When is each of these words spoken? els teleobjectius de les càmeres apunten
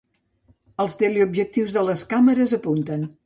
els 0.83 0.95
teleobjectius 1.01 1.77
de 1.79 1.85
les 1.91 2.05
càmeres 2.15 2.57
apunten 2.61 3.07